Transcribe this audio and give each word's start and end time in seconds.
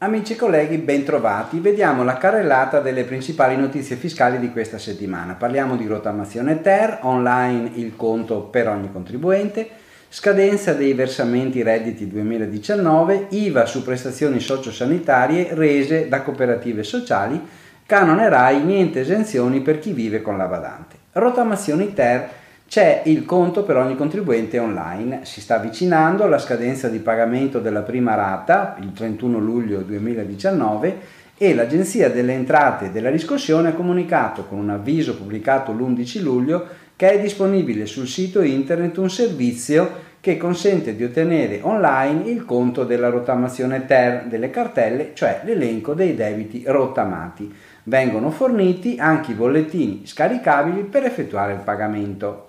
Amici 0.00 0.34
e 0.34 0.36
colleghi, 0.36 0.76
bentrovati. 0.76 1.58
Vediamo 1.58 2.04
la 2.04 2.18
carrellata 2.18 2.80
delle 2.80 3.04
principali 3.04 3.56
notizie 3.56 3.96
fiscali 3.96 4.38
di 4.38 4.52
questa 4.52 4.76
settimana. 4.76 5.32
Parliamo 5.32 5.76
di 5.76 5.86
rottamazione 5.86 6.60
Ter, 6.60 6.98
online 7.02 7.70
il 7.76 7.96
conto 7.96 8.42
per 8.42 8.68
ogni 8.68 8.92
contribuente, 8.92 9.66
scadenza 10.10 10.74
dei 10.74 10.92
versamenti 10.92 11.62
redditi 11.62 12.06
2019, 12.06 13.28
IVA 13.30 13.64
su 13.64 13.82
prestazioni 13.82 14.40
sociosanitarie 14.40 15.54
rese 15.54 16.06
da 16.08 16.20
cooperative 16.20 16.82
sociali, 16.82 17.42
canone 17.86 18.28
RAI, 18.28 18.62
niente 18.62 19.00
esenzioni 19.00 19.62
per 19.62 19.78
chi 19.78 19.92
vive 19.92 20.20
con 20.20 20.36
la 20.36 20.44
badante. 20.44 20.96
Rottamazioni 21.12 21.94
Ter 21.94 22.28
c'è 22.68 23.00
il 23.06 23.24
conto 23.24 23.62
per 23.62 23.78
ogni 23.78 23.96
contribuente 23.96 24.58
online, 24.58 25.20
si 25.22 25.40
sta 25.40 25.54
avvicinando 25.54 26.24
alla 26.24 26.38
scadenza 26.38 26.88
di 26.88 26.98
pagamento 26.98 27.60
della 27.60 27.80
prima 27.80 28.14
rata, 28.14 28.76
il 28.82 28.92
31 28.92 29.38
luglio 29.38 29.80
2019, 29.80 30.98
e 31.38 31.54
l'Agenzia 31.54 32.10
delle 32.10 32.34
Entrate 32.34 32.86
e 32.86 32.90
della 32.90 33.08
Riscossione 33.08 33.70
ha 33.70 33.72
comunicato 33.72 34.44
con 34.44 34.58
un 34.58 34.68
avviso 34.68 35.16
pubblicato 35.16 35.72
l'11 35.72 36.20
luglio 36.20 36.66
che 36.94 37.12
è 37.12 37.20
disponibile 37.20 37.86
sul 37.86 38.06
sito 38.06 38.42
internet 38.42 38.98
un 38.98 39.08
servizio 39.08 40.06
che 40.20 40.36
consente 40.36 40.94
di 40.94 41.04
ottenere 41.04 41.60
online 41.62 42.28
il 42.28 42.44
conto 42.44 42.84
della 42.84 43.08
rottamazione 43.08 43.86
TER 43.86 44.24
delle 44.26 44.50
cartelle, 44.50 45.12
cioè 45.14 45.40
l'elenco 45.44 45.94
dei 45.94 46.14
debiti 46.14 46.64
rottamati. 46.66 47.50
Vengono 47.84 48.30
forniti 48.30 48.96
anche 48.98 49.30
i 49.30 49.36
bollettini 49.36 50.02
scaricabili 50.04 50.82
per 50.82 51.04
effettuare 51.04 51.54
il 51.54 51.60
pagamento. 51.60 52.48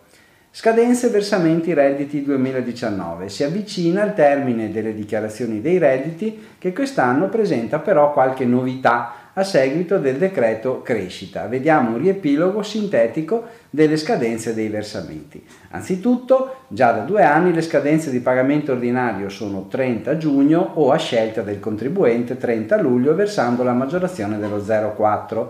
Scadenze 0.59 1.07
versamenti 1.07 1.73
redditi 1.73 2.21
2019. 2.21 3.29
Si 3.29 3.45
avvicina 3.45 4.03
il 4.03 4.13
termine 4.13 4.69
delle 4.69 4.93
dichiarazioni 4.93 5.61
dei 5.61 5.77
redditi 5.77 6.47
che 6.57 6.73
quest'anno 6.73 7.29
presenta 7.29 7.79
però 7.79 8.11
qualche 8.11 8.43
novità 8.43 9.31
a 9.31 9.43
seguito 9.45 9.99
del 9.99 10.17
decreto 10.17 10.81
crescita. 10.81 11.47
Vediamo 11.47 11.91
un 11.91 11.99
riepilogo 11.99 12.61
sintetico 12.61 13.45
delle 13.69 13.95
scadenze 13.95 14.53
dei 14.53 14.67
versamenti. 14.67 15.41
Anzitutto, 15.69 16.63
già 16.67 16.91
da 16.91 17.03
due 17.03 17.23
anni 17.23 17.53
le 17.53 17.61
scadenze 17.61 18.11
di 18.11 18.19
pagamento 18.19 18.73
ordinario 18.73 19.29
sono 19.29 19.67
30 19.69 20.17
giugno 20.17 20.71
o 20.73 20.91
a 20.91 20.97
scelta 20.97 21.41
del 21.41 21.61
contribuente 21.61 22.35
30 22.35 22.81
luglio 22.81 23.15
versando 23.15 23.63
la 23.63 23.71
maggiorazione 23.71 24.37
dello 24.37 24.57
0,4 24.57 25.47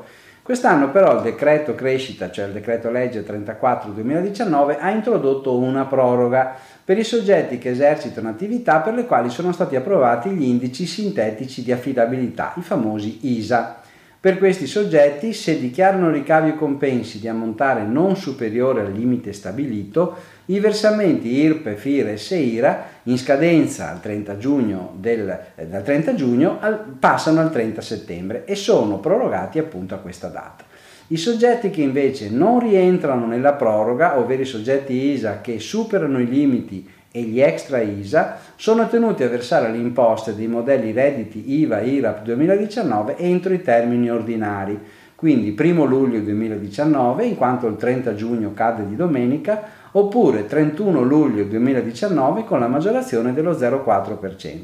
Quest'anno 0.49 0.89
però 0.89 1.17
il 1.17 1.21
decreto 1.21 1.75
crescita, 1.75 2.31
cioè 2.31 2.47
il 2.47 2.53
decreto 2.53 2.89
legge 2.89 3.23
34-2019, 3.23 4.77
ha 4.79 4.89
introdotto 4.89 5.55
una 5.55 5.85
proroga 5.85 6.55
per 6.83 6.97
i 6.97 7.03
soggetti 7.03 7.59
che 7.59 7.69
esercitano 7.69 8.29
attività 8.29 8.79
per 8.79 8.95
le 8.95 9.05
quali 9.05 9.29
sono 9.29 9.51
stati 9.51 9.75
approvati 9.75 10.31
gli 10.31 10.45
indici 10.45 10.87
sintetici 10.87 11.61
di 11.61 11.71
affidabilità, 11.71 12.53
i 12.57 12.63
famosi 12.63 13.19
ISA. 13.37 13.81
Per 14.21 14.37
questi 14.37 14.67
soggetti, 14.67 15.31
se 15.31 15.57
dichiarano 15.61 16.11
ricavi 16.11 16.49
o 16.49 16.55
compensi 16.55 17.21
di 17.21 17.29
ammontare 17.29 17.83
non 17.83 18.17
superiore 18.17 18.81
al 18.81 18.91
limite 18.91 19.31
stabilito, 19.31 20.13
i 20.47 20.59
versamenti 20.59 21.29
IRPE, 21.29 21.77
FIRES 21.77 22.31
e 22.33 22.39
IRA 22.39 22.85
in 23.03 23.17
scadenza 23.17 23.89
al 23.89 24.01
30 24.01 24.37
giugno 24.37 24.93
del, 24.97 25.39
eh, 25.55 25.67
dal 25.67 25.83
30 25.83 26.15
giugno 26.15 26.57
al, 26.59 26.97
passano 26.99 27.39
al 27.39 27.49
30 27.49 27.79
settembre 27.79 28.43
e 28.43 28.55
sono 28.55 28.99
prorogati 28.99 29.57
appunto 29.57 29.95
a 29.95 29.99
questa 29.99 30.27
data. 30.27 30.65
I 31.07 31.17
soggetti 31.17 31.69
che 31.69 31.81
invece 31.81 32.29
non 32.29 32.59
rientrano 32.59 33.25
nella 33.25 33.53
proroga, 33.53 34.19
ovvero 34.19 34.41
i 34.41 34.45
soggetti 34.45 35.11
ISA 35.11 35.39
che 35.39 35.59
superano 35.59 36.19
i 36.19 36.27
limiti 36.27 36.85
e 37.11 37.21
gli 37.21 37.41
extra 37.41 37.81
ISA 37.81 38.37
sono 38.55 38.87
tenuti 38.87 39.23
a 39.23 39.29
versare 39.29 39.71
le 39.71 39.77
imposte 39.77 40.35
dei 40.35 40.47
modelli 40.47 40.91
redditi 40.91 41.59
IVA 41.59 41.81
IRAP 41.81 42.23
2019 42.23 43.17
entro 43.17 43.53
i 43.53 43.61
termini 43.61 44.11
ordinari, 44.11 44.79
quindi 45.15 45.55
1 45.57 45.83
luglio 45.85 46.19
2019 46.19 47.25
in 47.25 47.35
quanto 47.35 47.67
il 47.67 47.75
30 47.75 48.15
giugno 48.15 48.53
cade 48.53 48.87
di 48.87 48.95
domenica 48.95 49.78
oppure 49.91 50.45
31 50.45 51.01
luglio 51.01 51.43
2019 51.45 52.43
con 52.43 52.59
la 52.59 52.67
maggiorazione 52.67 53.33
dello 53.33 53.51
0,4%. 53.51 54.57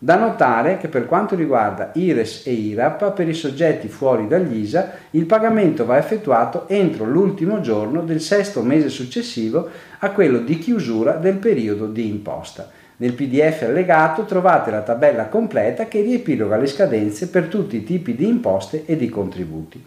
Da 0.00 0.16
notare 0.16 0.78
che 0.78 0.86
per 0.86 1.06
quanto 1.06 1.34
riguarda 1.34 1.90
IRES 1.94 2.46
e 2.46 2.52
IRAP, 2.52 3.12
per 3.12 3.28
i 3.28 3.34
soggetti 3.34 3.88
fuori 3.88 4.28
dagli 4.28 4.58
ISA, 4.58 4.92
il 5.10 5.26
pagamento 5.26 5.84
va 5.84 5.98
effettuato 5.98 6.68
entro 6.68 7.04
l'ultimo 7.04 7.60
giorno 7.60 8.02
del 8.02 8.20
sesto 8.20 8.62
mese 8.62 8.90
successivo 8.90 9.68
a 9.98 10.10
quello 10.10 10.38
di 10.38 10.56
chiusura 10.58 11.14
del 11.14 11.38
periodo 11.38 11.86
di 11.86 12.08
imposta. 12.08 12.70
Nel 12.98 13.14
PDF 13.14 13.62
allegato 13.62 14.22
trovate 14.22 14.70
la 14.70 14.82
tabella 14.82 15.26
completa 15.26 15.86
che 15.86 16.00
riepiloga 16.00 16.56
le 16.56 16.66
scadenze 16.66 17.28
per 17.28 17.46
tutti 17.46 17.76
i 17.76 17.84
tipi 17.84 18.14
di 18.14 18.28
imposte 18.28 18.84
e 18.86 18.96
di 18.96 19.08
contributi. 19.08 19.84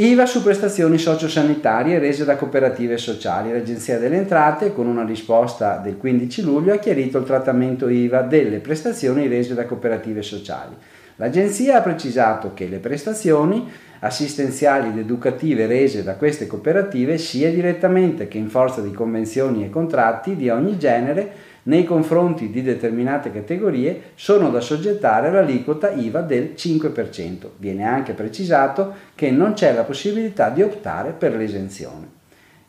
IVA 0.00 0.26
su 0.26 0.44
prestazioni 0.44 0.96
sociosanitarie 0.96 1.98
rese 1.98 2.24
da 2.24 2.36
cooperative 2.36 2.96
sociali. 2.98 3.50
L'Agenzia 3.50 3.98
delle 3.98 4.18
Entrate, 4.18 4.72
con 4.72 4.86
una 4.86 5.04
risposta 5.04 5.78
del 5.78 5.96
15 5.96 6.42
luglio, 6.42 6.72
ha 6.72 6.76
chiarito 6.76 7.18
il 7.18 7.24
trattamento 7.24 7.88
IVA 7.88 8.22
delle 8.22 8.60
prestazioni 8.60 9.26
rese 9.26 9.54
da 9.54 9.66
cooperative 9.66 10.22
sociali. 10.22 10.76
L'Agenzia 11.16 11.78
ha 11.78 11.82
precisato 11.82 12.54
che 12.54 12.68
le 12.68 12.78
prestazioni 12.78 13.68
assistenziali 13.98 14.90
ed 14.90 14.98
educative 14.98 15.66
rese 15.66 16.04
da 16.04 16.14
queste 16.14 16.46
cooperative, 16.46 17.18
sia 17.18 17.50
direttamente 17.50 18.28
che 18.28 18.38
in 18.38 18.50
forza 18.50 18.80
di 18.80 18.92
convenzioni 18.92 19.64
e 19.64 19.70
contratti 19.70 20.36
di 20.36 20.48
ogni 20.48 20.78
genere, 20.78 21.28
nei 21.68 21.84
confronti 21.84 22.50
di 22.50 22.62
determinate 22.62 23.30
categorie 23.30 24.12
sono 24.14 24.50
da 24.50 24.60
soggettare 24.60 25.28
all'aliquota 25.28 25.90
IVA 25.90 26.22
del 26.22 26.54
5%. 26.56 27.48
Viene 27.58 27.84
anche 27.84 28.14
precisato 28.14 28.94
che 29.14 29.30
non 29.30 29.52
c'è 29.52 29.74
la 29.74 29.84
possibilità 29.84 30.48
di 30.48 30.62
optare 30.62 31.12
per 31.12 31.36
l'esenzione. 31.36 32.16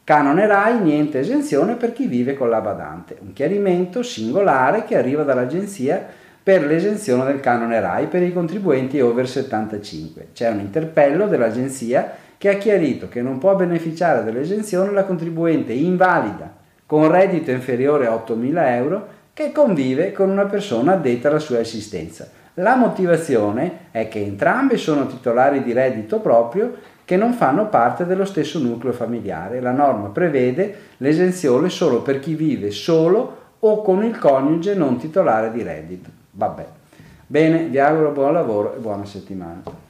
Canone 0.03 0.47
RAI, 0.47 0.81
niente 0.81 1.19
esenzione 1.19 1.75
per 1.75 1.93
chi 1.93 2.07
vive 2.07 2.33
con 2.33 2.49
la 2.49 2.59
badante. 2.59 3.17
Un 3.21 3.31
chiarimento 3.31 4.03
singolare 4.03 4.83
che 4.83 4.97
arriva 4.97 5.23
dall'Agenzia 5.23 6.05
per 6.41 6.65
l'esenzione 6.65 7.25
del 7.25 7.39
canone 7.39 7.79
RAI 7.79 8.07
per 8.07 8.23
i 8.23 8.33
contribuenti 8.33 8.99
over 8.99 9.29
75. 9.29 10.29
C'è 10.33 10.49
un 10.49 10.59
interpello 10.59 11.27
dell'Agenzia 11.27 12.11
che 12.38 12.49
ha 12.49 12.55
chiarito 12.55 13.07
che 13.07 13.21
non 13.21 13.38
può 13.38 13.55
beneficiare 13.55 14.23
dell'esenzione 14.23 14.91
la 14.91 15.03
contribuente 15.03 15.73
invalida 15.73 16.58
con 16.89 17.11
reddito 17.11 17.51
inferiore 17.51 18.07
a 18.07 18.16
8.000 18.16 18.67
euro 18.73 19.07
che 19.31 19.51
convive 19.51 20.11
con 20.11 20.27
una 20.27 20.45
persona 20.45 20.94
addetta 20.94 21.27
alla 21.27 21.38
sua 21.38 21.59
assistenza. 21.59 22.27
La 22.55 22.75
motivazione 22.75 23.89
è 23.91 24.07
che 24.07 24.23
entrambi 24.23 24.75
sono 24.75 25.05
titolari 25.05 25.61
di 25.61 25.72
reddito 25.72 26.19
proprio 26.19 26.73
che 27.05 27.16
non 27.16 27.33
fanno 27.33 27.67
parte 27.67 28.07
dello 28.07 28.25
stesso 28.25 28.57
nucleo 28.57 28.91
familiare. 28.91 29.61
La 29.61 29.69
norma 29.69 30.07
prevede 30.07 30.77
l'esenzione 30.97 31.69
solo 31.69 32.01
per 32.01 32.19
chi 32.19 32.33
vive 32.33 32.72
solo 32.72 33.38
o 33.59 33.83
con 33.83 34.03
il 34.03 34.17
coniuge 34.17 34.73
non 34.73 34.97
titolare 34.97 35.51
di 35.51 35.61
reddito. 35.61 36.09
Vabbè. 36.31 36.66
Bene, 37.27 37.66
vi 37.66 37.77
auguro 37.77 38.13
buon 38.13 38.33
lavoro 38.33 38.75
e 38.75 38.79
buona 38.79 39.06
settimana. 39.06 39.88